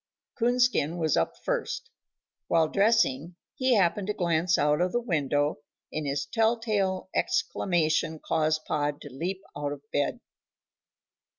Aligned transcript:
Coonskin 0.39 0.97
was 0.97 1.15
up 1.15 1.35
first. 1.45 1.91
While 2.47 2.69
dressing 2.69 3.35
he 3.53 3.75
happened 3.75 4.07
to 4.07 4.13
glance 4.15 4.57
out 4.57 4.81
of 4.81 4.93
the 4.93 4.99
window 4.99 5.59
and 5.93 6.07
his 6.07 6.25
tell 6.25 6.57
tale 6.57 7.07
exclamation 7.13 8.17
caused 8.17 8.65
Pod 8.65 8.99
to 9.01 9.13
leap 9.13 9.41
out 9.55 9.73
of 9.73 9.83
bed. 9.91 10.19